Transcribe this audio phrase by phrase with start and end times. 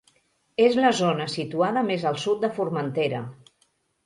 [0.67, 3.23] És la zona situada més al Sud de Formentera.